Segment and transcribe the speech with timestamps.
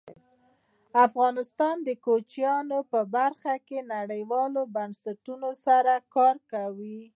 [1.05, 7.01] افغانستان د کوچیانو په برخه کې نړیوالو بنسټونو سره کار کوي.